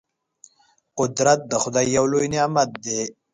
[0.99, 3.01] قدرت د خدای یو لوی نعمت دی.